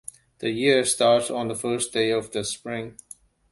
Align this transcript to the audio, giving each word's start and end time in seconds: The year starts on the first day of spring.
The 0.39 0.49
year 0.49 0.83
starts 0.83 1.29
on 1.29 1.47
the 1.47 1.53
first 1.53 1.93
day 1.93 2.09
of 2.09 2.35
spring. 2.47 2.95